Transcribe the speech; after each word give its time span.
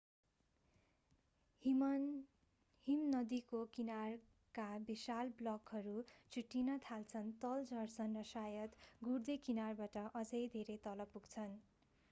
हिमनदीको 2.87 3.59
किनारका 3.73 4.65
विशाल 4.87 5.33
ब्लकहरू 5.41 5.93
छुट्टिन 6.31 6.77
थाल्छन् 6.85 7.29
तल 7.43 7.67
झर्छन् 7.67 8.17
र 8.17 8.23
सायद 8.29 8.79
गुड्दै 9.01 9.35
किनारबाट 9.43 10.01
अझै 10.15 10.41
धेरै 10.53 10.79
तल 10.83 11.07
पुग्छन् 11.13 11.55